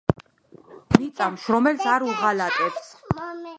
[0.95, 2.91] მიწა მშრომელს არ უღალატებს.......